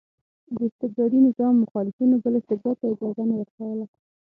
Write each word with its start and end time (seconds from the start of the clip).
د 0.53 0.55
استبدادي 0.67 1.19
نظام 1.27 1.53
مخالفینو 1.63 2.15
بل 2.23 2.33
استبداد 2.39 2.75
ته 2.81 2.85
اجازه 2.93 3.23
نه 3.29 3.33
ورکوله. 3.39 3.85